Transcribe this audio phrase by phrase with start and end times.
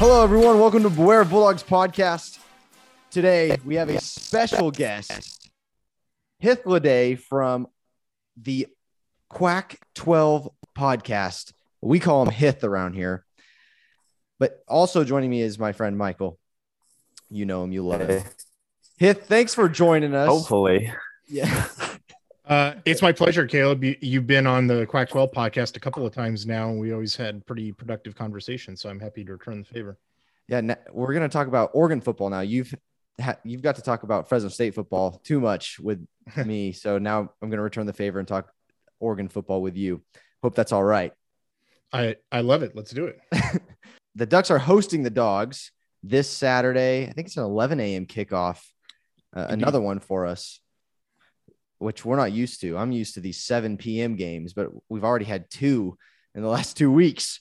[0.00, 0.58] Hello, everyone.
[0.58, 2.38] Welcome to Beware Bulldogs podcast.
[3.10, 5.50] Today, we have a special guest,
[6.42, 7.66] Hythloday from
[8.34, 8.66] the
[9.28, 11.52] Quack 12 podcast.
[11.82, 13.26] We call him Hith around here.
[14.38, 16.38] But also joining me is my friend Michael.
[17.28, 18.22] You know him, you love him.
[18.96, 20.30] Hith, thanks for joining us.
[20.30, 20.90] Hopefully.
[21.28, 21.66] Yeah.
[22.50, 23.84] Uh, it's my pleasure, Caleb.
[23.84, 26.92] You, you've been on the Quack 12 podcast a couple of times now, and we
[26.92, 28.80] always had pretty productive conversations.
[28.80, 29.96] So I'm happy to return the favor.
[30.48, 32.40] Yeah, we're going to talk about Oregon football now.
[32.40, 32.74] You've
[33.20, 36.04] ha- you've got to talk about Fresno State football too much with
[36.44, 38.50] me, so now I'm going to return the favor and talk
[38.98, 40.02] Oregon football with you.
[40.42, 41.12] Hope that's all right.
[41.92, 42.74] I I love it.
[42.74, 43.20] Let's do it.
[44.16, 45.70] The Ducks are hosting the Dogs
[46.02, 47.06] this Saturday.
[47.06, 48.06] I think it's an 11 a.m.
[48.06, 48.60] kickoff.
[49.34, 50.60] Uh, another one for us,
[51.80, 52.76] which we're not used to.
[52.76, 54.14] I'm used to these 7 p.m.
[54.14, 55.96] games, but we've already had two
[56.34, 57.40] in the last two weeks.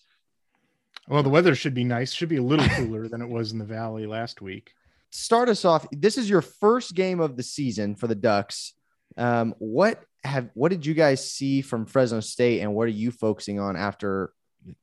[1.09, 2.13] Well, the weather should be nice.
[2.13, 4.71] Should be a little cooler than it was in the valley last week.
[5.11, 5.85] start us off.
[5.91, 8.73] This is your first game of the season for the Ducks.
[9.17, 13.11] Um, what have what did you guys see from Fresno State, and what are you
[13.11, 14.31] focusing on after?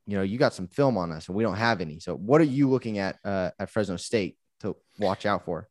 [0.07, 2.01] You know, you got some film on us, and we don't have any.
[2.01, 5.69] So, what are you looking at uh, at Fresno State to watch out for?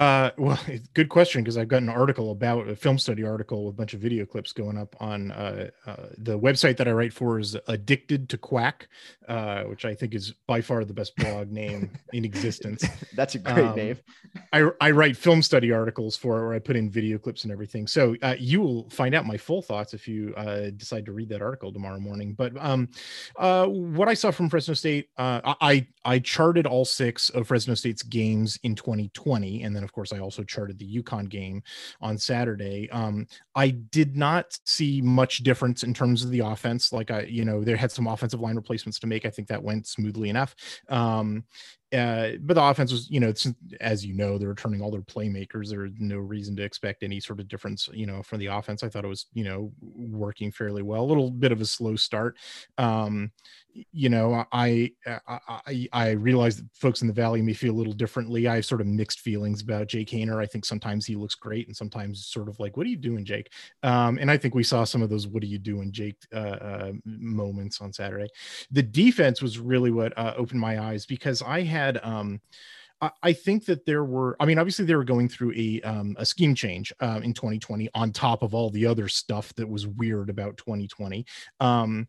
[0.00, 0.58] Uh, well,
[0.94, 3.92] good question because I've got an article about a film study article with a bunch
[3.94, 7.56] of video clips going up on uh, uh, the website that I write for is
[7.68, 8.88] Addicted to Quack,
[9.28, 12.84] uh, which I think is by far the best blog name in existence.
[13.14, 13.98] That's a great Um, name.
[14.52, 17.52] I, I write film study articles for it where I put in video clips and
[17.52, 17.86] everything.
[17.86, 21.28] So uh, you will find out my full thoughts if you uh, decide to read
[21.28, 22.32] that article tomorrow morning.
[22.32, 22.88] But um,
[23.36, 27.74] uh, what I saw from Fresno State, uh, I I charted all six of Fresno
[27.74, 31.64] State's games in 2020, and then of course I also charted the UConn game
[32.00, 32.88] on Saturday.
[32.90, 36.92] Um, I did not see much difference in terms of the offense.
[36.92, 39.26] Like I, you know, they had some offensive line replacements to make.
[39.26, 40.54] I think that went smoothly enough.
[40.88, 41.42] Um,
[41.92, 43.32] uh, but the offense was, you know,
[43.80, 45.70] as you know, they're returning all their playmakers.
[45.70, 48.82] There's no reason to expect any sort of difference, you know, from the offense.
[48.82, 51.02] I thought it was, you know, working fairly well.
[51.02, 52.36] A little bit of a slow start.
[52.78, 53.32] Um,
[53.92, 57.76] you know, I, I I I realize that folks in the valley may feel a
[57.78, 58.48] little differently.
[58.48, 60.42] I have sort of mixed feelings about Jake Haener.
[60.42, 63.24] I think sometimes he looks great, and sometimes sort of like, "What are you doing,
[63.24, 63.52] Jake?"
[63.84, 66.36] Um, and I think we saw some of those "What are you doing, Jake?" Uh,
[66.36, 68.26] uh, moments on Saturday
[68.70, 72.40] the defense was really what uh, opened my eyes because I had um
[73.22, 76.26] I- think that there were, I mean, obviously they were going through a um, a
[76.26, 80.28] scheme change um, in 2020 on top of all the other stuff that was weird
[80.28, 81.24] about 2020.
[81.60, 82.08] Um,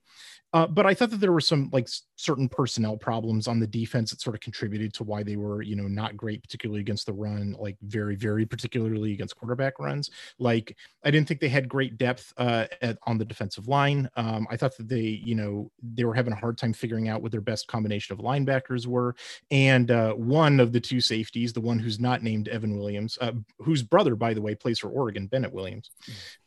[0.53, 4.11] uh, but I thought that there were some like certain personnel problems on the defense
[4.11, 7.13] that sort of contributed to why they were, you know, not great, particularly against the
[7.13, 10.09] run, like very, very particularly against quarterback runs.
[10.39, 14.09] Like I didn't think they had great depth uh, at, on the defensive line.
[14.17, 17.21] Um, I thought that they, you know, they were having a hard time figuring out
[17.21, 19.15] what their best combination of linebackers were.
[19.51, 23.31] And uh, one of the two safeties, the one who's not named Evan Williams, uh,
[23.59, 25.91] whose brother, by the way, plays for Oregon, Bennett Williams.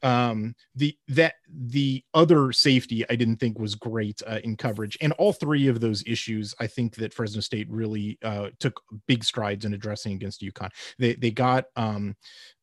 [0.03, 3.94] Um, the that the other safety I didn't think was great
[4.27, 8.19] uh, in coverage, and all three of those issues I think that Fresno State really
[8.23, 10.71] uh, took big strides in addressing against UConn.
[10.99, 12.17] They they got um,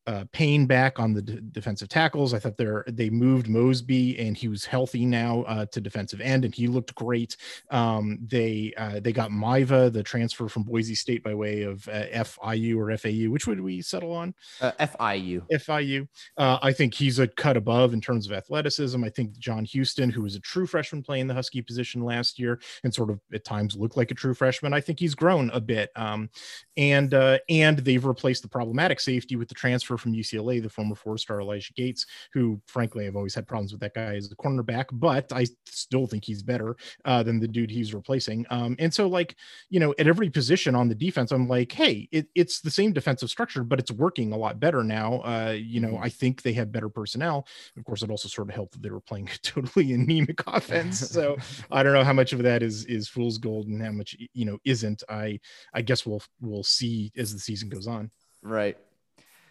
[0.06, 2.34] uh, Payne back on the d- defensive tackles.
[2.34, 6.44] I thought they're they moved Mosby and he was healthy now uh, to defensive end
[6.44, 7.36] and he looked great.
[7.70, 12.06] Um, they uh, they got Maiva, the transfer from Boise State by way of uh,
[12.12, 13.30] FIU or FAU.
[13.30, 14.34] Which would we settle on?
[14.60, 15.42] Uh, FIU.
[15.52, 16.08] FIU.
[16.36, 19.02] Uh, I think he's a cut above in terms of athleticism.
[19.04, 22.60] I think John Houston, who was a true freshman playing the Husky position last year
[22.84, 25.60] and sort of at times looked like a true freshman, I think he's grown a
[25.60, 25.90] bit.
[25.96, 26.28] Um,
[26.76, 30.94] and uh, and they've replaced the problematic safety with the transfer from UCLA, the former
[30.94, 34.86] four-star Elijah Gates, who frankly I've always had problems with that guy as a cornerback,
[34.92, 38.46] but I still think he's better uh, than the dude he's replacing.
[38.50, 39.36] Um, and so like
[39.70, 42.92] you know at every position on the defense, I'm like, hey, it, it's the same
[42.92, 45.20] defensive structure, but it's working a lot better now.
[45.20, 47.46] Uh, you know, I think they have better personnel.
[47.76, 50.98] Of course, it also sort of helped that they were playing a totally anemic offense.
[50.98, 51.36] So
[51.70, 54.44] I don't know how much of that is is fool's gold and how much you
[54.44, 55.02] know isn't.
[55.08, 55.40] I
[55.74, 58.10] I guess we'll we'll see as the season goes on.
[58.42, 58.76] Right.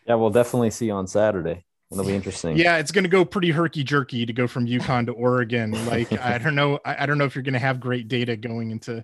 [0.06, 1.66] Yeah, we'll definitely see you on Saturday.
[1.92, 2.56] It'll be interesting.
[2.56, 5.72] Yeah, it's going to go pretty herky jerky to go from UConn to Oregon.
[5.92, 8.38] Like I don't know, I, I don't know if you're going to have great data
[8.38, 9.04] going into,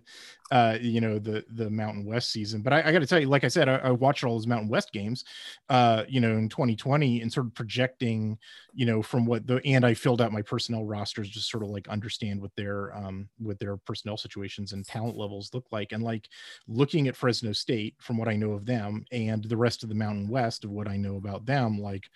[0.51, 2.61] uh, you know, the the Mountain West season.
[2.61, 4.47] But I, I got to tell you, like I said, I, I watched all those
[4.47, 5.25] Mountain West games,
[5.69, 8.37] uh, you know, in 2020, and sort of projecting,
[8.73, 11.69] you know, from what the and I filled out my personnel rosters just sort of
[11.69, 16.03] like understand what their um what their personnel situations and talent levels look like, and
[16.03, 16.29] like
[16.67, 19.95] looking at Fresno State from what I know of them and the rest of the
[19.95, 22.09] Mountain West of what I know about them, like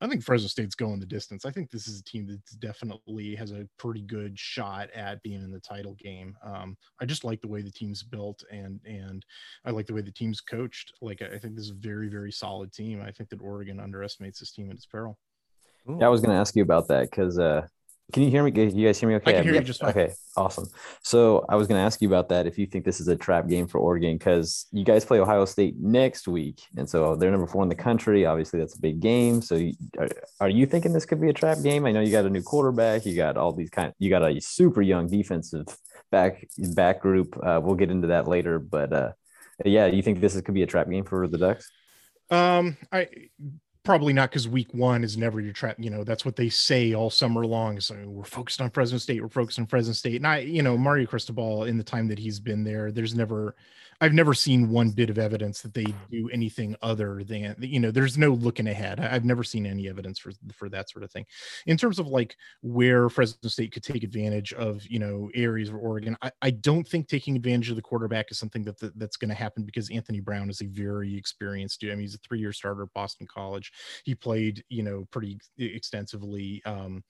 [0.00, 1.46] I think Fresno State's going the distance.
[1.46, 5.42] I think this is a team that definitely has a pretty good shot at being
[5.42, 6.36] in the title game.
[6.44, 9.24] Um, I just like the way the team's built, and and
[9.64, 10.92] I like the way the team's coached.
[11.00, 13.00] Like I think this is a very very solid team.
[13.00, 15.18] I think that Oregon underestimates this team at its peril.
[15.88, 17.66] Yeah, I was going to ask you about that because uh,
[18.12, 18.52] can you hear me?
[18.52, 19.32] Can you guys hear me okay?
[19.32, 19.90] I can hear you just fine.
[19.90, 20.68] Okay, awesome.
[21.02, 23.16] So I was going to ask you about that if you think this is a
[23.16, 27.32] trap game for Oregon because you guys play Ohio State next week, and so they're
[27.32, 28.24] number four in the country.
[28.24, 29.42] Obviously, that's a big game.
[29.42, 30.08] So you, are,
[30.40, 31.84] are you thinking this could be a trap game?
[31.84, 34.40] I know you got a new quarterback, you got all these kind, you got a
[34.40, 35.66] super young defensive
[36.12, 37.36] back back group.
[37.42, 39.12] Uh, we'll get into that later, but uh,
[39.64, 41.70] yeah, you think this is, could be a trap game for the Ducks?
[42.30, 43.08] Um, I
[43.86, 45.76] probably not because week one is never your trap.
[45.78, 47.80] You know, that's what they say all summer long.
[47.80, 49.22] So oh, we're focused on Fresno State.
[49.22, 50.16] We're focused on Fresno State.
[50.16, 53.54] And I, you know, Mario Cristobal in the time that he's been there, there's never
[54.00, 57.90] I've never seen one bit of evidence that they do anything other than you know.
[57.90, 59.00] There's no looking ahead.
[59.00, 61.24] I've never seen any evidence for for that sort of thing.
[61.66, 65.76] In terms of like where Fresno State could take advantage of you know areas of
[65.76, 69.16] Oregon, I, I don't think taking advantage of the quarterback is something that, that that's
[69.16, 71.92] going to happen because Anthony Brown is a very experienced dude.
[71.92, 73.72] I mean, he's a three year starter at Boston College.
[74.04, 76.62] He played you know pretty extensively.
[76.64, 77.02] Um,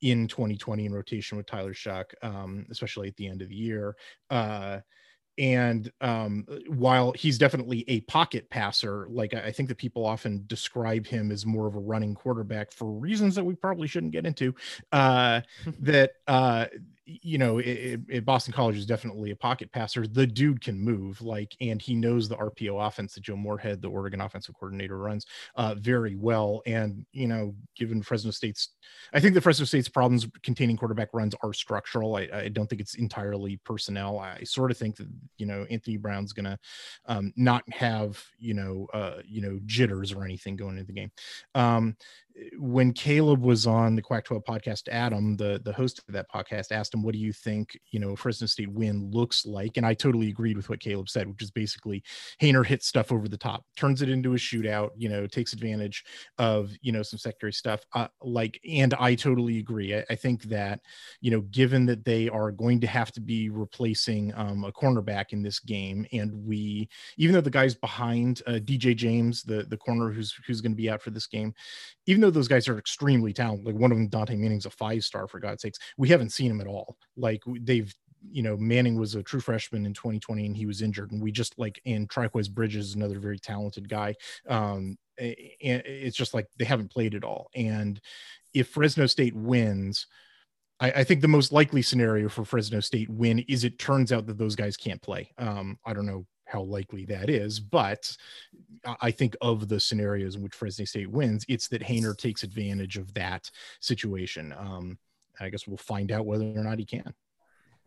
[0.00, 3.96] in 2020 in rotation with Tyler Shough, um, especially at the end of the year.
[4.30, 4.78] Uh,
[5.38, 11.06] and um, while he's definitely a pocket passer, like I think that people often describe
[11.06, 14.52] him as more of a running quarterback for reasons that we probably shouldn't get into,
[14.90, 15.40] uh,
[15.78, 16.66] that uh,
[17.08, 20.06] you know, it, it, Boston College is definitely a pocket passer.
[20.06, 23.88] The dude can move, like, and he knows the RPO offense that Joe Moorhead, the
[23.88, 25.24] Oregon offensive coordinator, runs
[25.56, 26.62] uh, very well.
[26.66, 28.74] And you know, given Fresno State's,
[29.14, 32.16] I think the Fresno State's problems containing quarterback runs are structural.
[32.16, 34.18] I, I don't think it's entirely personnel.
[34.18, 35.08] I sort of think that
[35.38, 36.58] you know Anthony Brown's gonna
[37.06, 41.10] um, not have you know uh, you know jitters or anything going into the game.
[41.54, 41.96] Um,
[42.58, 46.72] when Caleb was on the Quack 12 podcast, Adam, the, the host of that podcast,
[46.72, 49.76] asked him, What do you think, you know, a Fresno State win looks like?
[49.76, 52.02] And I totally agreed with what Caleb said, which is basically
[52.40, 56.04] Haener hits stuff over the top, turns it into a shootout, you know, takes advantage
[56.38, 57.84] of, you know, some secondary stuff.
[57.94, 59.96] Uh, like, and I totally agree.
[59.96, 60.80] I, I, think that,
[61.20, 65.26] you know, given that they are going to have to be replacing um, a cornerback
[65.30, 69.76] in this game, and we, even though the guys behind uh, DJ James, the, the
[69.76, 71.54] corner who's, who's going to be out for this game,
[72.06, 75.04] even though those guys are extremely talented, like one of them, Dante Manning's a five
[75.04, 76.96] star for God's sakes, we haven't seen him at all.
[77.16, 77.92] Like they've,
[78.30, 81.32] you know, Manning was a true freshman in 2020 and he was injured, and we
[81.32, 84.14] just like and Trikweze Bridges, is another very talented guy.
[84.48, 87.48] Um, and it's just like they haven't played at all.
[87.54, 88.00] And
[88.54, 90.06] if Fresno State wins,
[90.80, 94.26] I, I, think the most likely scenario for Fresno State win is it turns out
[94.26, 95.32] that those guys can't play.
[95.36, 98.16] Um, I don't know how likely that is, but
[99.00, 102.96] I think of the scenarios in which Fresno State wins, it's that Haener takes advantage
[102.96, 103.50] of that
[103.80, 104.54] situation.
[104.58, 104.98] Um,
[105.40, 107.14] I guess we'll find out whether or not he can.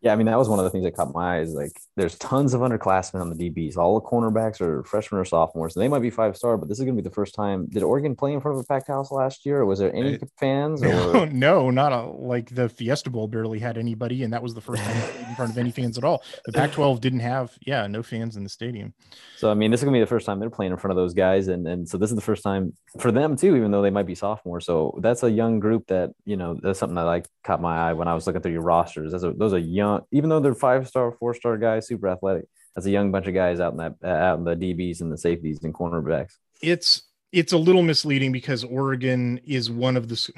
[0.02, 1.54] Yeah, I mean that was one of the things that caught my eyes.
[1.54, 3.78] Like, there's tons of underclassmen on the DBs.
[3.78, 5.76] All the cornerbacks are freshmen or sophomores.
[5.76, 7.68] and they might be five star, but this is going to be the first time.
[7.68, 9.60] Did Oregon play in front of a packed house last year?
[9.60, 10.82] Or was there any fans?
[10.92, 11.26] Or...
[11.26, 14.84] No, not a, like the Fiesta Bowl barely had anybody, and that was the first
[14.84, 16.24] time in front of any fans at all.
[16.46, 18.94] The Pac-12 didn't have, yeah, no fans in the stadium.
[19.42, 20.92] So I mean, this is going to be the first time they're playing in front
[20.92, 23.72] of those guys, and and so this is the first time for them too, even
[23.72, 24.68] though they might be sophomores.
[24.68, 27.94] So that's a young group that you know that's something that like caught my eye
[27.94, 29.12] when I was looking through your rosters.
[29.12, 32.08] That's a, those are young, even though they're five five star, four star guys, super
[32.08, 32.46] athletic.
[32.76, 35.12] That's a young bunch of guys out in that uh, out in the DBs and
[35.12, 36.34] the safeties and cornerbacks.
[36.62, 40.34] It's it's a little misleading because Oregon is one of the.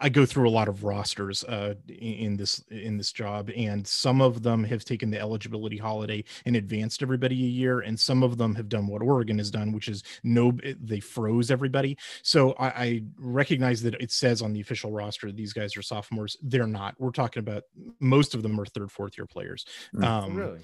[0.00, 4.22] I go through a lot of rosters uh, in this in this job, and some
[4.22, 8.38] of them have taken the eligibility holiday and advanced everybody a year, and some of
[8.38, 11.98] them have done what Oregon has done, which is no, they froze everybody.
[12.22, 16.38] So I, I recognize that it says on the official roster these guys are sophomores.
[16.42, 16.94] They're not.
[16.98, 17.64] We're talking about
[17.98, 19.66] most of them are third, fourth year players.
[19.94, 20.60] Mm, um, really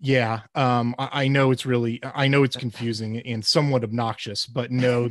[0.00, 4.70] yeah, um, I, I, know it's really, I know it's confusing and somewhat obnoxious, but
[4.70, 5.08] no,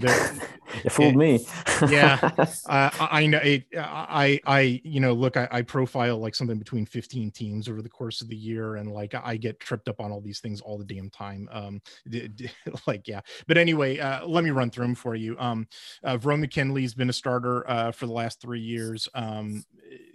[0.84, 1.48] you fooled it, me.
[1.90, 2.18] yeah,
[2.68, 3.66] uh, I know it.
[3.78, 7.90] I, I, you know, look, I, I, profile like something between 15 teams over the
[7.90, 10.78] course of the year, and like I get tripped up on all these things all
[10.78, 11.50] the damn time.
[11.52, 11.82] Um,
[12.88, 15.38] like yeah, but anyway, uh, let me run through them for you.
[15.40, 15.68] Um,
[16.04, 19.08] uh, Verone McKinley's been a starter uh, for the last three years.
[19.14, 19.64] Um,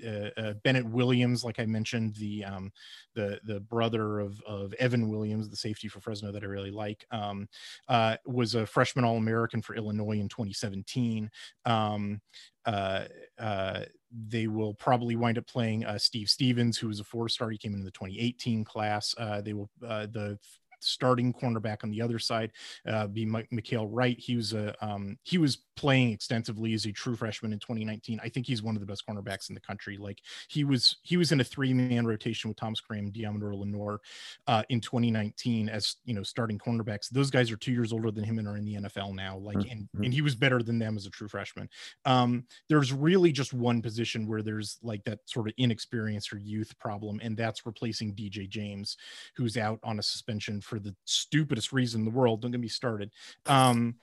[0.07, 2.73] uh, uh, Bennett Williams, like I mentioned, the um,
[3.15, 7.07] the the brother of of Evan Williams, the safety for Fresno that I really like,
[7.11, 7.49] um,
[7.89, 11.31] uh, was a freshman All American for Illinois in 2017.
[11.65, 12.21] Um,
[12.67, 13.05] uh,
[13.39, 13.81] uh,
[14.29, 17.51] they will probably wind up playing uh, Steve Stephens, who was a four star.
[17.51, 19.15] He came into the 2018 class.
[19.19, 20.39] Uh, they will uh, the
[20.85, 22.53] starting cornerback on the other side
[22.87, 24.19] uh, be Mike, Mykael Wright.
[24.19, 28.21] He was a um, he was playing extensively as a true freshman in 2019.
[28.23, 29.97] I think he's one of the best cornerbacks in the country.
[29.97, 34.01] Like he was he was in a three man rotation with Thomas Graham, Deommodore Lenoir
[34.47, 37.09] uh, in 2019 as you know starting cornerbacks.
[37.11, 39.39] Those guys are two years older than him and are in the NFL now.
[39.39, 40.05] Like and Mm-hmm.
[40.05, 41.69] and he was better than them as a true freshman.
[42.05, 46.77] Um, there's really just one position where there's like that sort of inexperience or youth
[46.79, 48.97] problem, and that's replacing DJ James,
[49.37, 52.43] who's out on a suspension for the stupidest reason in the world.
[52.43, 53.11] Don't get me started.
[53.47, 53.97] Um,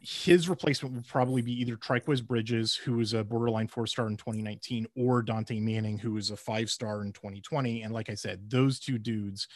[0.00, 4.16] his replacement will probably be either Trikweze Bridges, who was a borderline four star in
[4.16, 7.82] 2019, or Dante Manning, who was a five star in 2020.
[7.82, 9.48] And like I said, those two dudes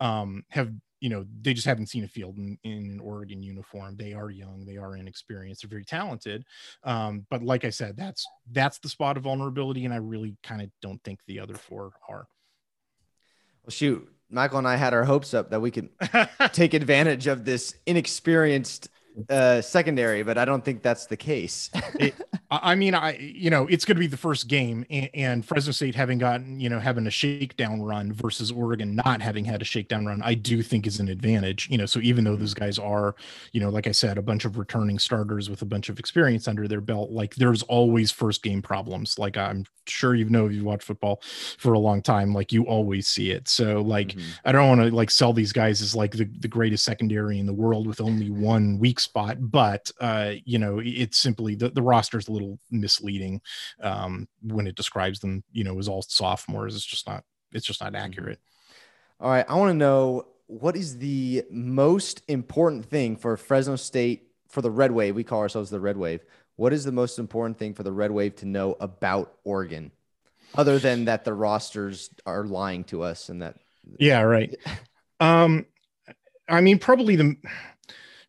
[0.00, 3.96] um, have, you know, they just haven't seen a field in, in an Oregon uniform.
[3.96, 6.44] They are young, they are inexperienced, they're very talented.
[6.82, 10.62] Um, but like I said, that's that's the spot of vulnerability, and I really kind
[10.62, 12.26] of don't think the other four are.
[13.64, 15.90] Well, shoot, Michael and I had our hopes up that we could
[16.52, 18.88] take advantage of this inexperienced
[19.28, 21.70] uh, secondary, but I don't think that's the case.
[21.98, 22.14] It-
[22.50, 25.72] I mean, I you know, it's going to be the first game, and, and Fresno
[25.72, 29.64] State having gotten you know having a shakedown run versus Oregon not having had a
[29.64, 31.68] shakedown run, I do think is an advantage.
[31.68, 33.16] You know, so even though those guys are,
[33.52, 36.46] you know, like I said, a bunch of returning starters with a bunch of experience
[36.46, 39.18] under their belt, like there's always first game problems.
[39.18, 41.22] Like I'm sure you know if you watch football
[41.58, 43.48] for a long time, like you always see it.
[43.48, 44.22] So like Mhm.
[44.44, 47.46] I don't want to like sell these guys as like the, the greatest secondary in
[47.46, 51.82] the world with only one weak spot, but uh, you know, it's simply the, the
[51.82, 53.40] roster's a little misleading
[53.82, 56.74] um, when it describes them, you know, as all sophomores.
[56.74, 58.40] It's just not it's just not accurate.
[59.20, 64.28] All right, I want to know what is the most important thing for Fresno State
[64.48, 65.14] for the Red Wave.
[65.14, 66.24] We call ourselves the Red Wave.
[66.56, 69.90] What is the most important thing for the Red Wave to know about Oregon,
[70.54, 73.56] other than that the rosters are lying to us and that
[73.98, 74.54] Yeah, right.
[75.20, 75.64] Um,
[76.48, 77.36] I mean, probably the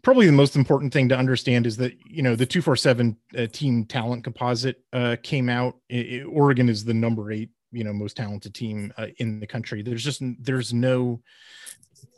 [0.05, 3.17] probably the most important thing to understand is that you know the two four seven
[3.37, 5.73] uh, team talent composite uh, came out.
[5.91, 9.47] I- I- Oregon is the number eight, you know, most talented team uh, in the
[9.47, 9.81] country.
[9.81, 11.21] There's just there's no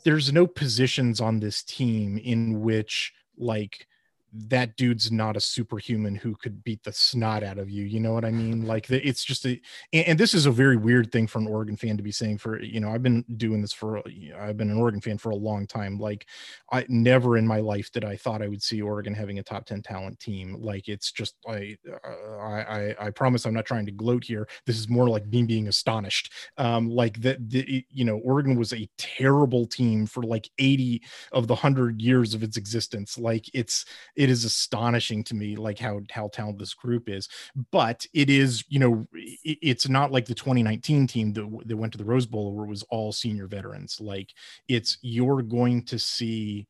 [0.04, 3.86] there's no positions on this team in which like
[4.32, 7.84] that dude's not a superhuman who could beat the snot out of you.
[7.84, 8.66] You know what I mean?
[8.66, 9.60] Like the, it's just a,
[9.92, 12.38] and, and this is a very weird thing for an Oregon fan to be saying.
[12.38, 14.02] For you know, I've been doing this for,
[14.38, 15.98] I've been an Oregon fan for a long time.
[15.98, 16.26] Like,
[16.70, 19.64] I never in my life did I thought I would see Oregon having a top
[19.64, 20.56] ten talent team.
[20.60, 24.46] Like, it's just I, I, I, I promise I'm not trying to gloat here.
[24.66, 26.32] This is more like me being astonished.
[26.58, 31.46] Um, like that, the, you know, Oregon was a terrible team for like 80 of
[31.46, 33.16] the hundred years of its existence.
[33.16, 33.86] Like, it's
[34.18, 37.28] it is astonishing to me like how how talented this group is
[37.70, 41.92] but it is you know it, it's not like the 2019 team that, that went
[41.92, 44.34] to the rose bowl where it was all senior veterans like
[44.66, 46.66] it's you're going to see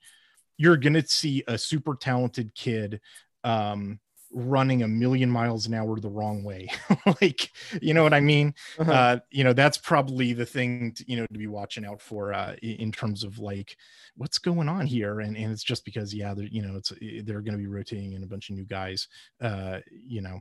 [0.59, 3.01] you're going to see a super talented kid
[3.45, 3.99] um
[4.33, 6.69] running a million miles an hour the wrong way
[7.23, 8.93] like you know what i mean Uh-huh.
[8.93, 12.33] uh you know that's probably the thing to, you know to be watching out for
[12.35, 13.77] uh in terms of like
[14.17, 16.93] what's going on here and and it's just because yeah they're you know it's
[17.25, 19.09] they're going to be rotating in a bunch of new guys
[19.41, 20.41] uh you know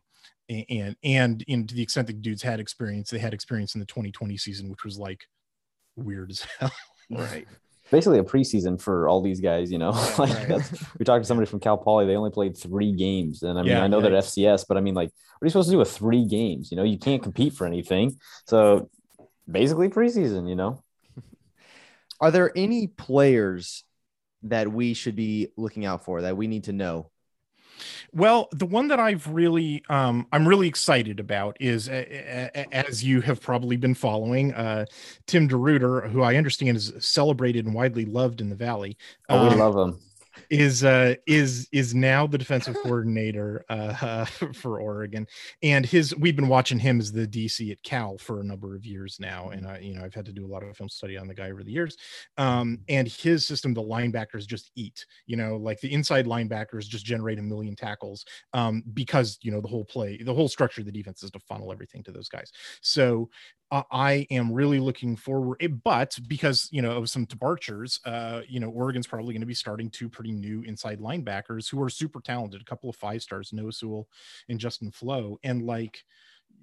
[0.49, 3.85] and and in to the extent that dudes had experience they had experience in the
[3.85, 5.25] 2020 season which was like
[5.95, 6.71] weird as hell
[7.09, 7.47] right.
[7.91, 9.91] Basically, a preseason for all these guys, you know.
[9.93, 10.71] Yeah, like right.
[10.99, 12.05] we talked to somebody from Cal Poly.
[12.05, 14.11] They only played three games, and I mean, Yeah, I know they're.
[14.11, 16.69] FCS, but I mean, like, what are you supposed to do with three games?
[16.71, 18.17] You know, you can't compete for anything.
[18.45, 18.89] So
[19.49, 20.49] basically, preseason.
[20.49, 20.83] You know.
[22.19, 23.83] Are there any players
[24.43, 27.11] that we should be looking out for that we need to know?
[28.13, 33.41] Well, the one that I've really, um, I'm really excited about is, as you have
[33.41, 34.85] probably been following, uh,
[35.25, 38.97] Tim DeRuiter, who I understand is celebrated and widely loved in the Valley.
[39.29, 39.99] Oh, we um, love them.
[40.49, 45.27] Is uh is is now the defensive coordinator uh for Oregon.
[45.61, 48.85] And his we've been watching him as the DC at Cal for a number of
[48.85, 49.49] years now.
[49.49, 51.35] And I you know I've had to do a lot of film study on the
[51.35, 51.97] guy over the years.
[52.37, 57.05] Um and his system the linebackers just eat you know like the inside linebackers just
[57.05, 60.85] generate a million tackles um because you know the whole play the whole structure of
[60.85, 62.51] the defense is to funnel everything to those guys.
[62.81, 63.29] So
[63.71, 68.41] uh, I am really looking forward, eh, but because you know of some departures, uh,
[68.47, 71.89] you know Oregon's probably going to be starting two pretty new inside linebackers who are
[71.89, 74.07] super talented, a couple of five stars, Noah Sewell
[74.49, 76.03] and Justin Flowe, and like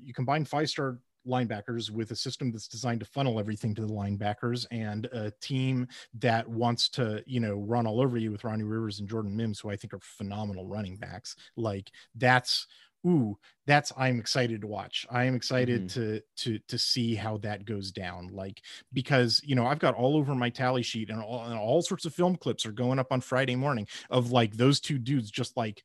[0.02, 3.92] you combine five star linebackers with a system that's designed to funnel everything to the
[3.92, 8.64] linebackers and a team that wants to you know run all over you with Ronnie
[8.64, 11.36] Rivers and Jordan Mims, who I think are phenomenal running backs.
[11.56, 12.66] Like that's
[13.06, 15.06] ooh, that's I'm excited to watch.
[15.10, 16.00] I am excited Mm-hmm.
[16.00, 18.28] to to to see how that goes down.
[18.32, 21.82] Like because you know I've got all over my tally sheet and all, and all
[21.82, 25.30] sorts of film clips are going up on Friday morning of like those two dudes
[25.30, 25.82] just like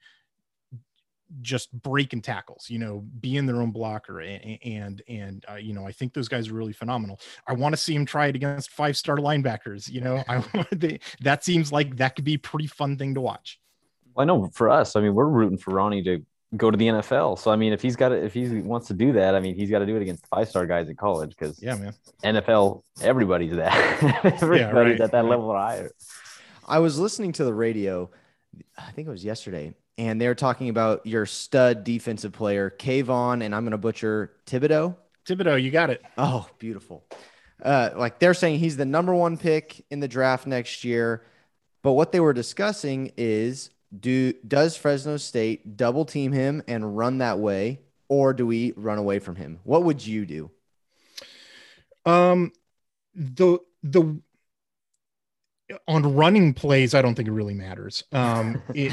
[1.42, 5.86] just breaking tackles you know being their own blocker and and, and uh, you know
[5.86, 8.72] i think those guys are really phenomenal i want to see him try it against
[8.72, 12.66] five star linebackers you know i they, that seems like that could be a pretty
[12.66, 13.60] fun thing to watch
[14.16, 16.88] Well, I know for us, I mean, we're rooting for Ronnie to go to the
[16.88, 17.38] NFL.
[17.40, 19.56] So I mean, if he's got to, if he wants to do that, I mean,
[19.56, 22.84] he's got to do it against five star guys in college because yeah man NFL,
[23.02, 23.74] everybody's that.
[24.42, 25.92] everybody's right, at that level or higher.
[26.68, 28.10] I was listening to the radio,
[28.78, 33.44] I think it was yesterday, and they were talking about your stud defensive player, Kayvon,
[33.44, 34.96] and I'm going to butcher Thibodeaux.
[35.26, 37.06] thibodeaux you got it Oh, beautiful.
[37.64, 41.24] Uh, like they're saying he's the number one pick in the draft next year.
[41.82, 47.18] But what they were discussing is do does Fresno State double team him and run
[47.20, 49.60] that way, or do we run away from him?
[49.64, 50.52] What would you do?
[52.06, 52.52] Um,
[53.16, 54.20] the the
[55.88, 58.04] on running plays, I don't think it really matters.
[58.12, 58.92] Um, it,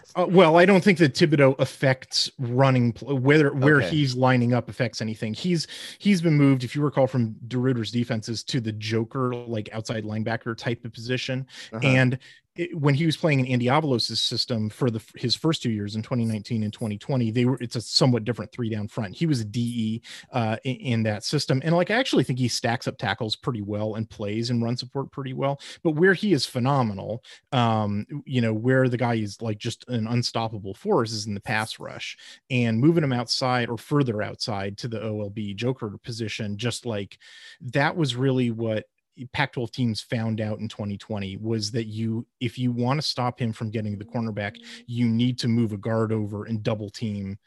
[0.16, 3.88] uh, well, I don't think that Thibodeaux affects running pl- whether where Okay.
[3.90, 5.34] he's lining up affects anything.
[5.34, 5.66] He's
[5.98, 10.56] he's been moved, if you recall, from DeRuiter's defenses to the Joker, like outside linebacker
[10.56, 11.86] type of position, Uh-huh.
[11.86, 12.18] and
[12.56, 15.96] it, when he was playing in Andy Avalos' system for the his first two years
[15.96, 19.14] in 2019 and 2020, they were it's a somewhat different three down front.
[19.14, 22.48] He was a DE uh, in, in that system, and like I actually think he
[22.48, 25.60] stacks up tackles pretty well and plays and run support pretty well.
[25.82, 27.22] But where he is phenomenal,
[27.52, 31.40] um, you know, where the guy is like just an unstoppable force is in the
[31.40, 32.16] pass rush
[32.50, 37.18] and moving him outside or further outside to the OLB Joker position, just like
[37.60, 38.86] that was really what
[39.32, 43.52] Pac-12 teams found out in 2020 was that you, if you want to stop him
[43.52, 44.56] from getting the cornerback,
[44.86, 47.38] you need to move a guard over and double team,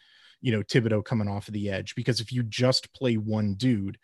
[0.41, 1.95] you know, Thibodeaux coming off of the edge.
[1.95, 3.97] Because if you just play one dude,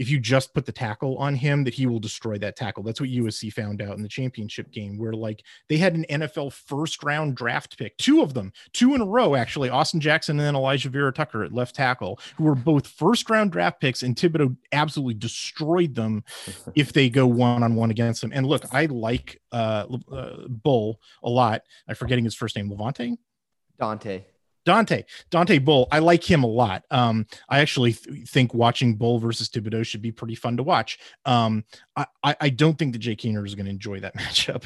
[0.00, 2.82] if you just put the tackle on him, that he will destroy that tackle.
[2.82, 6.54] That's what USC found out in the championship game, where like they had an NFL
[6.54, 10.46] first round draft pick, two of them, two in a row, actually, Austin Jackson and
[10.46, 14.56] then Alijah Vera-Tucker at left tackle, who were both first round draft picks, and Thibodeaux
[14.72, 16.24] absolutely destroyed them
[16.74, 18.32] if they go one on one against them.
[18.34, 21.60] And look, I like uh, uh Bull a lot.
[21.86, 23.18] I'm forgetting his first name, Levante.
[23.78, 24.24] Dontae.
[24.66, 26.84] Dontae, Dontae Bull, I like him a lot.
[26.90, 30.98] Um, I actually th- think watching Bull versus Thibodeaux should be pretty fun to watch.
[31.24, 31.64] Um,
[32.22, 34.64] I, I, don't think that Jake Haener is going to enjoy that matchup.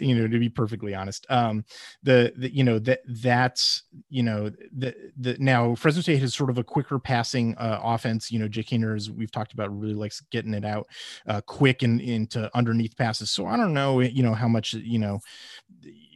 [0.00, 1.64] you know, to be perfectly honest, um,
[2.02, 6.50] the, the you know that that's you know the the now Fresno State has sort
[6.50, 8.30] of a quicker passing uh, offense.
[8.30, 10.86] You know, Jake Haener, as we've talked about, really likes getting it out
[11.26, 13.30] uh, quick and into underneath passes.
[13.30, 15.20] So I don't know, you know, how much you know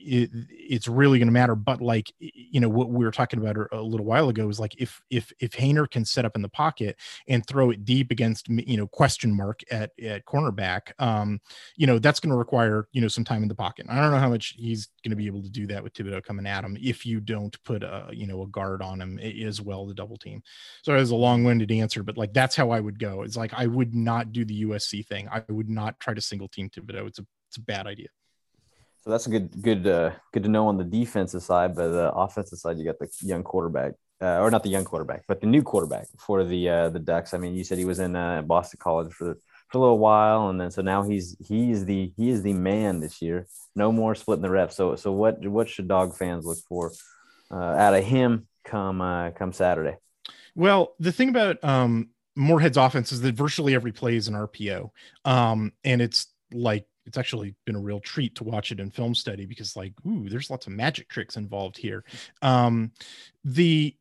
[0.09, 1.55] it, it's really going to matter.
[1.55, 4.75] But like, you know, what we were talking about a little while ago is like
[4.79, 6.97] if if if Haener can set up in the pocket
[7.29, 11.41] and throw it deep against you know question mark at at cornerback, um,
[11.77, 13.87] you know that's going to require you know some time in the pocket.
[13.89, 16.25] I don't know how much he's going to be able to do that with Thibodeaux
[16.25, 19.61] coming at him if you don't put a you know a guard on him as
[19.61, 20.43] well the double team.
[20.83, 23.23] So it was a long-winded answer, but like that's how I would go.
[23.23, 25.29] It's like I would not do the USC thing.
[25.31, 27.09] I would not try to single team Thibodeaux.
[27.09, 28.09] It's a it's a bad idea.
[29.09, 31.75] So that's a good, good, uh, good to know on the defensive side.
[31.75, 35.23] But the offensive side, you got the young quarterback, uh, or not the young quarterback,
[35.29, 37.33] but the new quarterback for the uh, the Ducks.
[37.33, 39.39] I mean, you said he was in uh, Boston College for
[39.69, 43.01] for a little while, and then so now he's he's the he is the man
[43.01, 43.47] this year.
[43.75, 44.77] No more splitting the reps.
[44.77, 46.93] So so what what should dog fans look for
[47.51, 49.97] uh, out of him come uh, come Saturday?
[50.55, 54.91] Well, the thing about um, Moorhead's offense is that virtually every play is an RPO,
[55.25, 59.15] um, and it's like it's actually been a real treat to watch it in film
[59.15, 62.05] study because like ooh there's lots of magic tricks involved here
[62.43, 62.93] um
[63.45, 63.97] the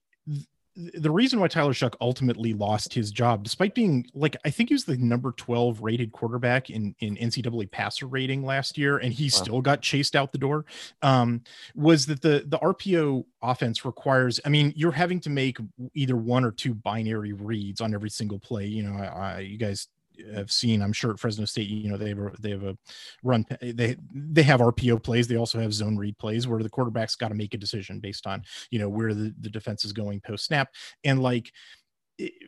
[0.77, 4.75] the reason why Tyler Shough ultimately lost his job, despite being like I think he
[4.75, 9.25] was the number 12 rated quarterback in, in NCAA passer rating last year, and he
[9.25, 9.29] wow.
[9.29, 10.65] still got chased out the door,
[11.01, 11.41] um,
[11.73, 15.57] was that the the RPO offense requires, I mean, you're having to make
[15.95, 18.67] either one or two binary reads on every single play.
[18.67, 19.87] You know, I, I you guys
[20.33, 22.77] have seen i'm sure at fresno state you know they have a, they have a
[23.23, 25.27] run they they have rpo plays.
[25.27, 28.27] They also have zone read plays where the quarterback's got to make a decision based
[28.27, 30.69] on you know where the, the defense is going post snap
[31.03, 31.51] and like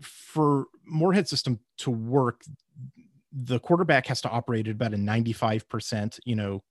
[0.01, 2.41] for moorhead system to work
[3.32, 6.63] the quarterback has to operate at about a 95% you know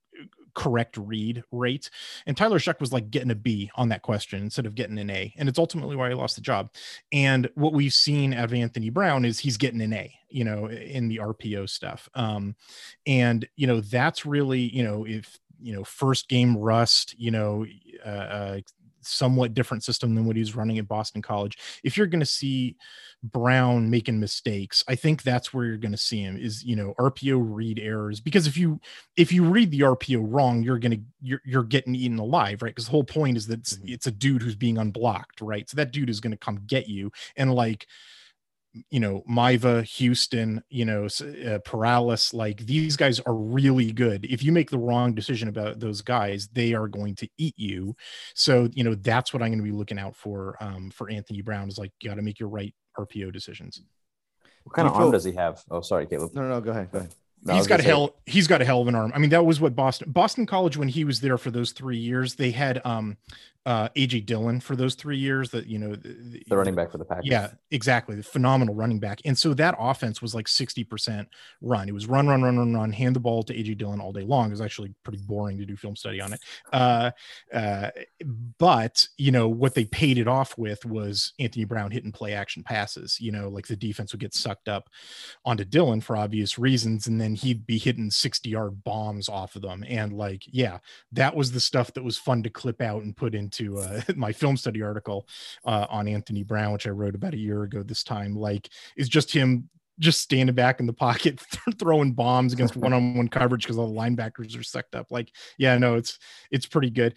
[0.54, 1.90] correct read rate.
[2.26, 5.10] And Tyler Shough was like getting a B on that question instead of getting an
[5.10, 5.32] A.
[5.36, 6.70] And it's ultimately why he lost the job.
[7.12, 10.68] And what we've seen out of Anthony Brown is he's getting an A, you know,
[10.68, 12.08] in the RPO stuff.
[12.14, 12.56] Um,
[13.06, 17.66] and, you know, that's really, you know, if, you know, first game rust, you know,
[18.04, 18.60] uh, uh
[19.08, 21.58] somewhat different system than what he's running at Boston College.
[21.82, 22.76] If you're going to see
[23.22, 26.94] Brown making mistakes, I think that's where you're going to see him is, you know,
[26.98, 28.80] RPO read errors because if you
[29.16, 32.70] if you read the RPO wrong, you're going to you're you're getting eaten alive, right?
[32.70, 33.88] Because the whole point is that it's, mm-hmm.
[33.88, 35.68] it's a dude who's being unblocked, right?
[35.68, 37.86] So that dude is going to come get you and like
[38.90, 44.24] you know, Maiva, Houston, you know, uh, Paralis, like these guys are really good.
[44.24, 47.96] If you make the wrong decision about those guys, they are going to eat you.
[48.34, 51.42] So, you know, that's what I'm going to be looking out for um, for Anthony
[51.42, 53.82] Brown is like, you got to make your right RPO decisions.
[54.64, 55.62] What kind of arm does he have?
[55.70, 56.34] Oh, sorry, Caleb.
[56.34, 56.90] No, no, no go ahead.
[56.92, 57.14] Go ahead.
[57.44, 58.16] No, he's got a hell.
[58.26, 59.12] He's got a hell of an arm.
[59.14, 61.96] I mean, that was what Boston Boston College when he was there for those three
[61.96, 62.34] years.
[62.34, 63.16] They had um,
[63.68, 65.50] uh, AJ Dillon for those three years.
[65.50, 67.26] That you know, the, the running back for the Packers.
[67.26, 68.16] Yeah, exactly.
[68.16, 71.28] The phenomenal running back, and so that offense was like sixty percent
[71.60, 71.86] run.
[71.86, 74.22] It was run, run, run, run, run, hand the ball to AJ Dillon all day
[74.22, 74.46] long.
[74.46, 76.40] It was actually pretty boring to do film study on it.
[76.72, 77.10] Uh,
[77.52, 77.90] uh,
[78.56, 82.62] but you know what they paid it off with was Anthony Brown hitting play action
[82.62, 83.20] passes.
[83.20, 84.88] You know, like the defense would get sucked up
[85.44, 89.60] onto Dillon for obvious reasons, and then he'd be hitting sixty yard bombs off of
[89.60, 89.84] them.
[89.86, 90.78] And like, yeah,
[91.12, 94.00] that was the stuff that was fun to clip out and put into to uh,
[94.16, 95.28] my film study article
[95.64, 99.08] uh, on Anthony Brown, which I wrote about a year ago this time, like is
[99.08, 99.68] just him
[99.98, 101.40] just standing back in the pocket
[101.78, 105.10] throwing bombs against one-on-one coverage because all the linebackers are sucked up.
[105.10, 106.18] Like yeah no it's
[106.50, 107.14] it's pretty good.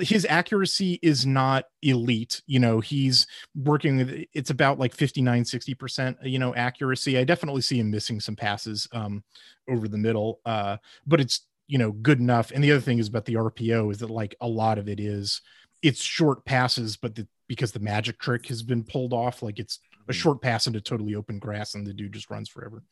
[0.00, 5.74] His accuracy is not elite you know he's working with it's about like 59 60
[5.74, 7.18] percent you know accuracy.
[7.18, 9.22] I definitely see him missing some passes um
[9.68, 10.76] over the middle uh
[11.06, 12.50] but it's you know good enough.
[12.50, 15.00] And the other thing is about the rpo is that like a lot of it
[15.00, 15.40] is
[15.82, 19.80] it's short passes, but the, because the magic trick has been pulled off, like it's
[20.08, 20.12] a hmm.
[20.12, 22.82] short pass into totally open grass and the dude just runs forever.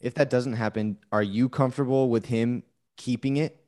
[0.00, 2.62] If that doesn't happen, are you comfortable with him
[2.96, 3.62] keeping it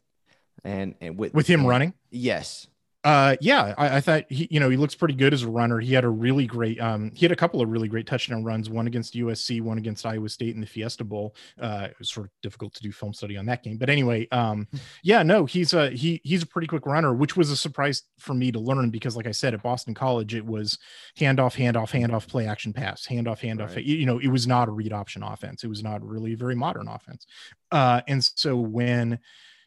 [0.64, 1.94] and, and with, with him running?
[2.10, 2.66] Yes.
[3.04, 5.80] Uh, yeah, I, I, thought he, you know, he looks pretty good as a runner.
[5.80, 8.70] He had a really great, um, he had a couple of really great touchdown runs,
[8.70, 11.34] one against USC, one against Iowa State in the Fiesta Bowl.
[11.60, 14.28] Uh, it was sort of difficult to do film study on that game, but anyway,
[14.30, 14.76] um, hmm.
[15.02, 18.34] yeah, no, he's a he he's a pretty quick runner, which was a surprise for
[18.34, 20.78] me to learn because, like I said, at Boston College, it was
[21.18, 23.74] handoff, handoff, handoff, play action pass, handoff, handoff.
[23.74, 23.84] Right.
[23.84, 25.64] You know, it was not a read option offense.
[25.64, 27.26] It was not really a very modern offense.
[27.72, 29.18] Uh, and so when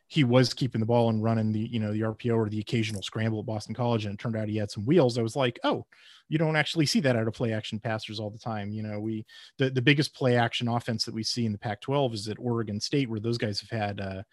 [0.07, 3.01] he was keeping the ball and running the you know the RPO or the occasional
[3.01, 5.17] scramble at Boston College, and it turned out he had some wheels.
[5.17, 5.85] I was like, oh,
[6.29, 8.71] you don't actually see that out of play action passers all the time.
[8.71, 9.25] You know, we
[9.57, 12.79] the the biggest play action offense that we see in the Pac-12 is at Oregon
[12.79, 14.01] State, where those guys have had.
[14.01, 14.23] Uh,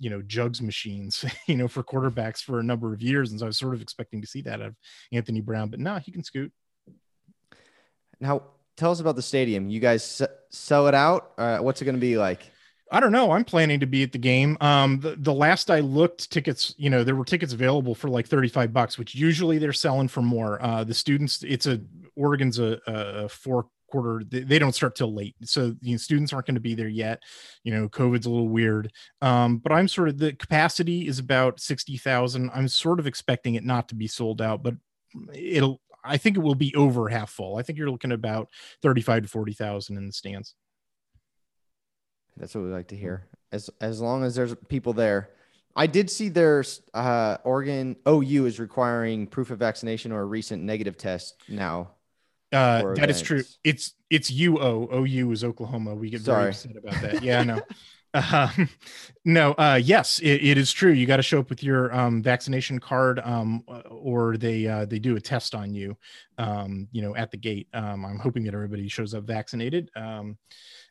[0.00, 3.46] you know jugs machines you know for quarterbacks for a number of years and so
[3.46, 4.76] i was sort of expecting to see that out of
[5.12, 6.50] anthony brown but no he can scoot
[8.18, 8.42] now
[8.76, 12.00] tell us about the stadium you guys sell it out uh, what's it going to
[12.00, 12.50] be like
[12.94, 13.32] I don't know.
[13.32, 14.56] I'm planning to be at the game.
[14.60, 18.28] Um, the, the last I looked, tickets, you know, there were tickets available for like
[18.28, 20.62] 35 bucks, which usually they're selling for more.
[20.62, 21.80] Uh, the students, it's a
[22.14, 24.22] Oregon's a, a four quarter.
[24.24, 26.86] They, they, don't start till late, so you know, students aren't going to be there
[26.86, 27.20] yet.
[27.64, 28.92] You know, COVID's a little weird.
[29.20, 32.48] Um, but I'm sort of the capacity is about 60,000.
[32.54, 34.74] I'm sort of expecting it not to be sold out, but
[35.34, 35.80] it'll.
[36.04, 37.56] I think it will be over half full.
[37.56, 38.50] I think you're looking about
[38.82, 40.54] 35 to 40,000 in the stands.
[42.36, 43.26] That's what we like to hear.
[43.52, 45.30] As as long as there's people there.
[45.76, 50.62] I did see there's uh, Oregon OU is requiring proof of vaccination or a recent
[50.62, 51.90] negative test now.
[52.52, 53.42] Uh, that is true.
[53.64, 54.92] It's it's UO.
[54.92, 55.94] OU is Oklahoma.
[55.94, 56.42] We get Sorry.
[56.42, 57.22] very upset about that.
[57.22, 57.60] Yeah, no.
[58.14, 58.68] Um,
[59.24, 60.92] no, uh, yes, it, it is true.
[60.92, 65.00] You got to show up with your um, vaccination card, um, or they uh, they
[65.00, 65.96] do a test on you,
[66.38, 67.66] um, you know, at the gate.
[67.74, 69.90] Um, I'm hoping that everybody shows up vaccinated.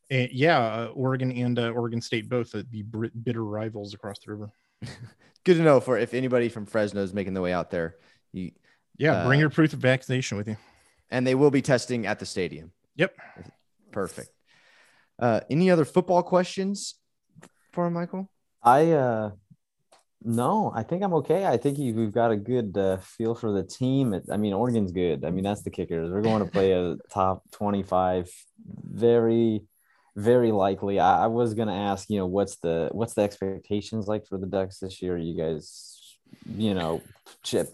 [0.09, 4.31] And yeah, uh, Oregon and uh, Oregon State both uh, the bitter rivals across the
[4.33, 4.51] river.
[5.43, 7.95] Good to know for if anybody from Fresno is making the way out there.
[8.31, 8.51] You,
[8.97, 10.57] yeah, bring your proof of vaccination with you.
[11.09, 12.71] And they will be testing at the stadium.
[12.95, 13.15] Yep.
[13.91, 14.29] Perfect.
[15.19, 16.95] Uh, any other football questions
[17.71, 18.29] for Michael?
[18.61, 19.31] I uh,
[20.23, 21.45] no, I think I'm okay.
[21.45, 24.13] I think we've got a good uh, feel for the team.
[24.13, 25.25] It, I mean, Oregon's good.
[25.25, 26.11] I mean, that's the kickers.
[26.11, 28.31] We're going to play a top 25,
[28.65, 29.63] very
[30.15, 30.99] very likely.
[30.99, 34.47] I, I was gonna ask, you know, what's the what's the expectations like for the
[34.47, 35.15] Ducks this year?
[35.15, 36.17] Are you guys,
[36.55, 37.01] you know,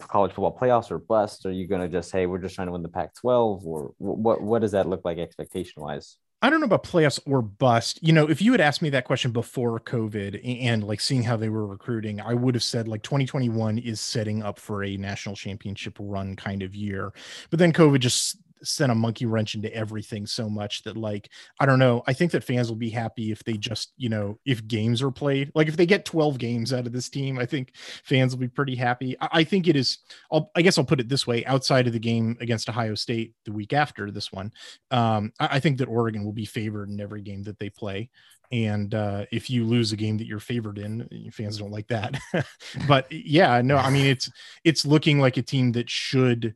[0.08, 1.46] college football playoffs or bust?
[1.46, 4.40] Are you gonna just hey, we're just trying to win the Pac-12, or what?
[4.40, 6.16] What does that look like expectation wise?
[6.42, 8.02] I don't know about playoffs or bust.
[8.02, 11.36] You know, if you had asked me that question before COVID and like seeing how
[11.36, 15.36] they were recruiting, I would have said like 2021 is setting up for a national
[15.36, 17.12] championship run kind of year.
[17.50, 21.66] But then COVID just sent a monkey wrench into everything so much that like I
[21.66, 22.02] don't know.
[22.06, 25.10] I think that fans will be happy if they just you know if games are
[25.10, 25.50] played.
[25.54, 27.72] Like if they get 12 games out of this team, I think
[28.04, 29.16] fans will be pretty happy.
[29.20, 29.98] I, I think it is.
[30.32, 33.34] I'll, I guess I'll put it this way: outside of the game against Ohio State
[33.44, 34.52] the week after this one,
[34.90, 38.10] um, I, I think that Oregon will be favored in every game that they play
[38.52, 42.18] and uh, if you lose a game that you're favored in fans don't like that
[42.88, 44.30] but yeah no i mean it's
[44.64, 46.54] it's looking like a team that should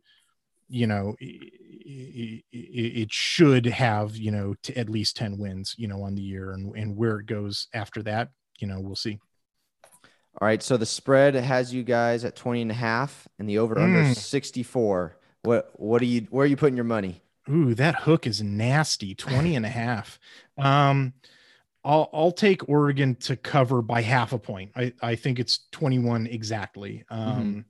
[0.68, 6.03] you know it, it, should have you know to at least 10 wins you know
[6.03, 9.18] on the year and, and where it goes after that you know we'll see
[10.40, 13.59] all right so the spread has you guys at 20 and a half and the
[13.59, 14.16] over under mm.
[14.16, 18.42] 64 what what are you where are you putting your money ooh that hook is
[18.42, 20.18] nasty 20 and a half
[20.59, 21.12] um
[21.85, 24.72] I'll I'll take Oregon to cover by half a point.
[24.74, 27.05] I, I think it's 21 exactly.
[27.11, 27.61] Um, mm-hmm.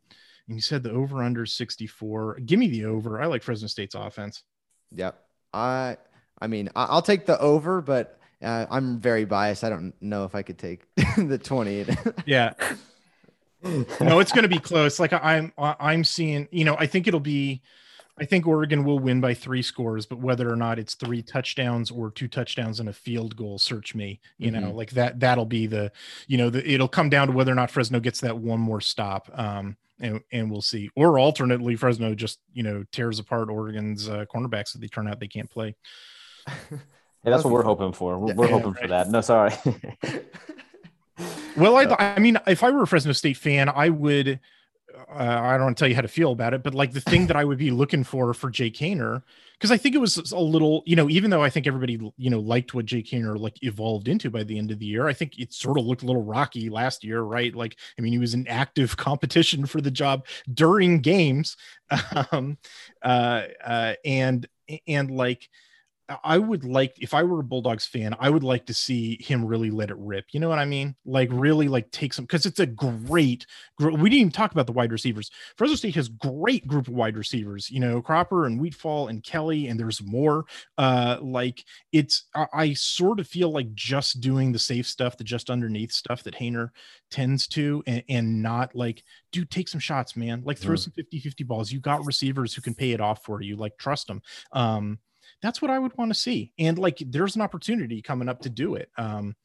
[0.48, 2.40] And you said the over under 64.
[2.44, 3.20] Give me the over.
[3.20, 4.42] I like Fresno State's offense.
[4.92, 5.18] Yep.
[5.52, 5.96] I
[6.38, 9.64] I mean I'll take the over, but uh, I'm very biased.
[9.64, 10.82] I don't know if I could take
[11.16, 11.86] the 20.
[12.26, 12.52] yeah.
[13.62, 15.00] No, it's going to be close.
[15.00, 16.48] Like I'm I'm seeing.
[16.50, 17.62] You know, I think it'll be.
[18.18, 21.90] I think Oregon will win by three scores, but whether or not it's three touchdowns
[21.90, 24.20] or two touchdowns and a field goal, search me.
[24.38, 24.66] You mm-hmm.
[24.66, 25.18] know, like that.
[25.18, 25.90] That'll be the.
[26.28, 28.80] You know, the, it'll come down to whether or not Fresno gets that one more
[28.80, 29.28] stop.
[29.34, 30.90] Um, and, and we'll see.
[30.94, 35.18] Or alternately, Fresno just you know tears apart Oregon's uh, cornerbacks if they turn out
[35.18, 35.74] they can't play.
[36.46, 36.78] hey,
[37.24, 38.18] that's what we're hoping for.
[38.18, 38.82] We're, we're hoping right.
[38.82, 39.10] for that.
[39.10, 39.54] No, sorry.
[41.56, 44.40] well, I, I mean, if I were a Fresno State fan, I would.
[44.94, 47.00] Uh, I don't want to tell you how to feel about it, but like the
[47.00, 49.22] thing that I would be looking for for Jake Haener
[49.58, 52.30] because I think it was a little, you know, even though I think everybody, you
[52.30, 55.12] know, liked what Jake Haener like evolved into by the end of the year, I
[55.12, 57.54] think it sort of looked a little rocky last year, right?
[57.54, 61.56] Like, I mean, he was in active competition for the job during games,
[62.32, 62.58] um,
[63.02, 64.46] uh, uh, and
[64.86, 65.48] and like
[66.22, 69.44] I would like if I were a Bulldogs fan, I would like to see him
[69.44, 70.26] really let it rip.
[70.32, 70.94] You know what I mean?
[71.06, 73.46] Like really like take some because it's a great.
[73.78, 75.30] We didn't even talk about the wide receivers.
[75.56, 77.70] Fresno State has great group of wide receivers.
[77.70, 80.44] You know Cropper and Wheatfall and Kelly, and there's more.
[80.76, 85.24] Uh, like it's I, I sort of feel like just doing the safe stuff, the
[85.24, 86.68] just underneath stuff that Haener
[87.10, 90.42] tends to, and, and not like dude take some shots, man.
[90.44, 90.80] Like throw mm.
[90.80, 91.72] some 50-50 balls.
[91.72, 93.56] You got receivers who can pay it off for you.
[93.56, 94.20] Like trust them.
[94.52, 94.98] Um,
[95.44, 96.52] that's what I would want to see.
[96.58, 98.90] And like, there's an opportunity coming up to do it.
[98.96, 99.36] Um,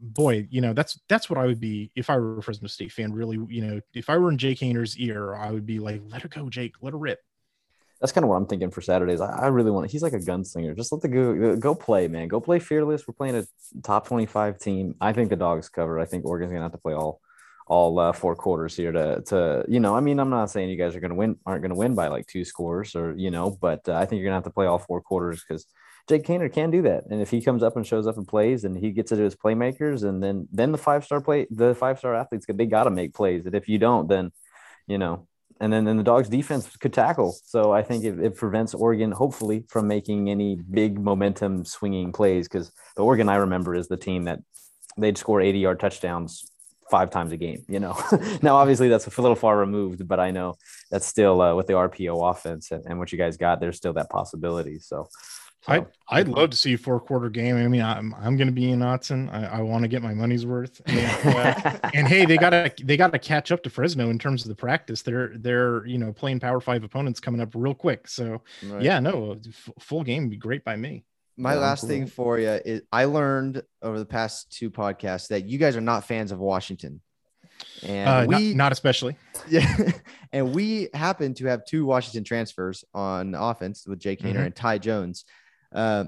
[0.00, 2.92] boy, you know, that's that's what I would be if I were a Fresno State
[2.92, 3.12] fan.
[3.12, 6.22] Really, you know, if I were in Jake Haener's ear, I would be like, let
[6.22, 7.20] her go, Jake, let her rip.
[8.00, 9.20] That's kind of what I'm thinking for Saturdays.
[9.20, 9.90] I, I really want.
[9.90, 10.74] He's like a gunslinger.
[10.74, 12.28] Just let the go go play, man.
[12.28, 13.06] Go play fearless.
[13.06, 13.44] We're playing a
[13.82, 14.94] top 25 team.
[15.00, 15.98] I think the dogs cover.
[15.98, 17.20] I think Oregon's gonna have to play all
[17.68, 19.94] all uh, four quarters here to to you know.
[19.94, 21.94] I mean, I'm not saying you guys are going to win aren't going to win
[21.94, 24.44] by like two scores or you know, but uh, I think you're going to have
[24.44, 25.66] to play all four quarters because
[26.08, 27.04] Jake Haener can do that.
[27.10, 29.22] And if he comes up and shows up and plays and he gets it to
[29.22, 32.84] his playmakers, and then then the five star play the five star athletes they got
[32.84, 33.44] to make plays.
[33.46, 34.32] And if you don't, then
[34.86, 35.26] you know.
[35.60, 37.36] And then, then the dogs defense could tackle.
[37.44, 42.46] So I think it, it prevents Oregon, hopefully, from making any big momentum swinging plays.
[42.46, 44.38] Because the Oregon I remember is the team that
[44.96, 46.48] they'd score 80 yard touchdowns
[46.90, 47.64] five times a game.
[47.68, 47.98] You know,
[48.42, 50.56] now obviously that's a little far removed, but I know
[50.90, 53.60] that's still uh, with the RPO offense and, and, what you guys got.
[53.60, 54.78] There's still that possibility.
[54.78, 55.08] So,
[55.62, 57.56] so I I'd love to see a four quarter game.
[57.56, 59.32] I mean, I'm I'm going to be in Autzen.
[59.32, 60.80] I, I want to get my money's worth.
[60.86, 64.18] And, uh, and hey, they got to they got to catch up to Fresno in
[64.18, 65.02] terms of the practice.
[65.02, 68.08] They're they're you know playing Power Five opponents coming up real quick.
[68.08, 68.82] So right.
[68.82, 71.04] yeah, no, f- full game would be great by me
[71.38, 71.88] my yeah, last cool.
[71.88, 75.80] thing for you is I learned over the past two podcasts that you guys are
[75.80, 77.00] not fans of Washington.
[77.82, 79.16] And uh, we not, not, especially.
[79.48, 79.92] Yeah.
[80.32, 84.42] and we happen to have two Washington transfers on offense with Jake Haener mm-hmm.
[84.46, 85.24] and Ty Jones.
[85.72, 86.06] Uh,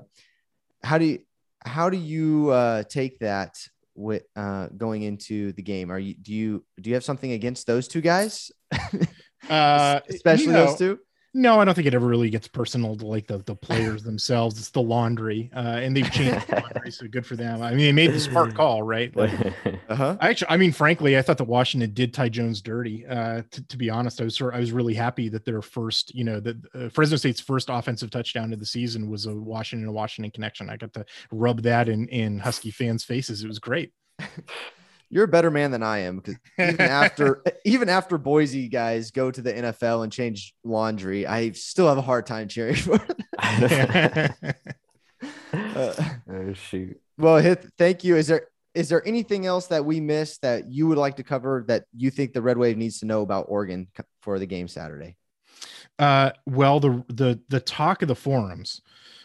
[0.82, 1.20] how do you
[1.64, 3.56] how do you uh, take that
[3.94, 5.90] with uh, going into the game?
[5.92, 8.50] Are you do you do you have something against those two guys?
[9.48, 10.98] uh, especially you know, those two?
[11.32, 14.58] No, I don't think it ever really gets personal to like the, the players themselves.
[14.58, 17.62] It's the laundry, uh, and they've changed the laundry, so good for them.
[17.62, 19.14] I mean, they made the smart call, right?
[19.14, 19.30] Like,
[19.88, 20.16] uh-huh.
[20.20, 23.06] I actually, I mean, frankly, I thought that Washington did Ty Jones dirty.
[23.06, 26.12] Uh, to, to, be honest, I was sort, I was really happy that their first,
[26.16, 29.92] you know, that uh, Fresno State's first offensive touchdown of the season was a Washington
[29.92, 30.68] Washington connection.
[30.68, 33.44] I got to rub that in in Husky fans' faces.
[33.44, 33.92] It was great.
[35.10, 39.30] you're a better man than I am because even after even after Boise guys go
[39.30, 42.94] to the NFL and change laundry, I still have a hard time cheering for.
[43.40, 44.30] uh,
[45.52, 47.00] oh shoot!
[47.18, 48.16] Well, thank you.
[48.16, 51.64] Is there is there anything else that we missed that you would like to cover
[51.66, 53.88] that you think the Red Wave needs to know about Oregon
[54.22, 55.16] for the game Saturday?
[55.98, 58.80] Uh, well, the the the talk of the forums,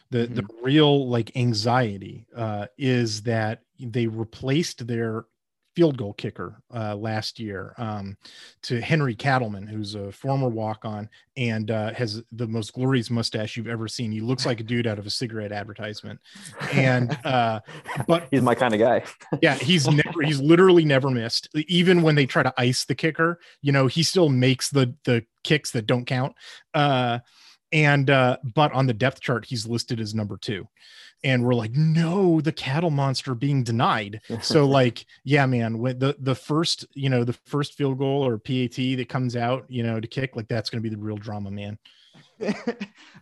[0.10, 5.26] the the real like anxiety uh, is that they replaced their
[5.76, 8.18] field goal kicker uh, last year um,
[8.64, 13.58] to Henry Katleman, who's a former walk on and uh, has the most glorious mustache
[13.58, 14.12] you've ever seen.
[14.12, 16.20] He looks like a dude out of a cigarette advertisement.
[16.72, 17.60] And, uh,
[18.08, 19.04] but he's my kind of guy.
[19.42, 21.50] yeah, he's never, he's literally never missed.
[21.68, 25.26] Even when they try to ice the kicker, you know, he still makes the, the
[25.44, 26.34] kicks that don't count.
[27.76, 30.66] And, uh, but on the depth chart, he's listed as number two.
[31.26, 34.22] And we're like no the cattle monster being denied.
[34.42, 38.38] So like yeah man when the the first you know the first field goal or
[38.38, 41.18] pat that comes out you know to kick like that's going to be the real
[41.18, 41.78] drama man.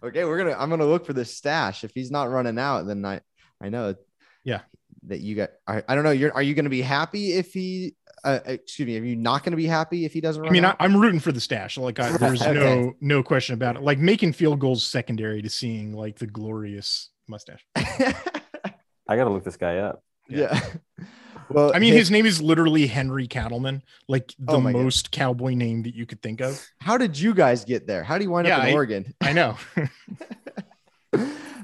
[0.03, 1.83] Okay we're gonna i'm gonna look for this stash.
[1.83, 3.21] If he's not running out then i
[3.61, 3.95] i know.
[4.43, 4.61] Yeah
[5.07, 7.95] that you got I, I don't know you're are you gonna be happy if he
[8.23, 10.75] uh, excuse me are you not gonna be happy if he doesn't i mean I,
[10.79, 12.53] am rooting for the stash like I, there's okay.
[12.53, 17.09] no no question about it like making field goals secondary to seeing like the glorious
[17.27, 17.65] mustache.
[17.75, 20.03] I gotta look this guy up.
[20.29, 20.53] Yeah.
[20.53, 21.05] yeah.
[21.49, 25.17] Well, I mean, his name is literally Henry Katleman, like the oh most God.
[25.17, 26.65] cowboy name that you could think of.
[26.79, 28.01] How did you guys get there?
[28.03, 29.13] How do you wind yeah, up in I, Oregon?
[29.21, 29.57] I know.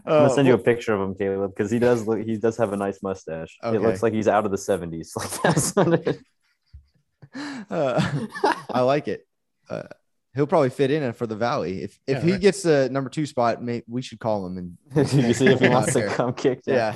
[0.09, 2.21] I'm gonna send you a picture of him, Caleb, because he does look.
[2.21, 3.57] He does have a nice mustache.
[3.63, 3.77] Okay.
[3.77, 5.11] It looks like he's out of the '70s.
[5.75, 6.19] Like
[7.69, 8.27] uh,
[8.71, 9.27] I like it.
[9.69, 9.83] Uh,
[10.33, 11.83] he'll probably fit in for the valley.
[11.83, 12.41] If if yeah, he right.
[12.41, 14.77] gets the number two spot, may, we should call him and
[15.13, 16.63] you see if he wants to come kick.
[16.63, 16.75] Down.
[16.75, 16.95] Yeah.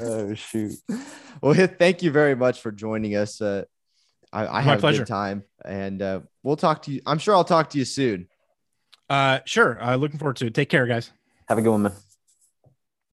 [0.00, 0.74] oh shoot.
[1.42, 3.40] Well, thank you very much for joining us.
[3.40, 3.64] Uh,
[4.32, 7.02] I, I had a good time, and uh, we'll talk to you.
[7.04, 8.28] I'm sure I'll talk to you soon.
[9.08, 9.82] Uh, sure.
[9.82, 10.54] Uh, looking forward to it.
[10.54, 11.10] Take care, guys.
[11.48, 11.92] Have a good one, man.